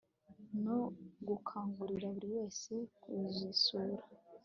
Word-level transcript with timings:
no 0.63 0.79
gukangurira 1.27 2.07
buri 2.15 2.27
wese 2.35 2.73
kuzisura 3.01 4.05